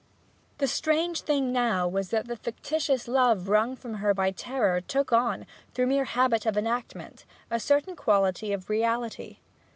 The 0.57 0.65
strange 0.65 1.21
thing 1.21 1.53
now 1.53 1.87
was 1.87 2.09
that 2.09 2.27
this 2.27 2.39
fictitious 2.39 3.07
love 3.07 3.47
wrung 3.49 3.75
from 3.75 3.93
her 4.01 4.15
by 4.15 4.31
terror 4.31 4.81
took 4.81 5.13
on, 5.13 5.45
through 5.75 5.85
mere 5.85 6.05
habit 6.05 6.47
of 6.47 6.57
enactment, 6.57 7.23
a 7.51 7.59
certain 7.59 7.95
quality 7.95 8.51
of 8.51 8.67
reality. 8.67 9.37